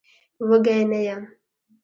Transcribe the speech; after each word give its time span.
وږی 0.49 0.79
نه 0.89 0.99
يم. 1.07 1.21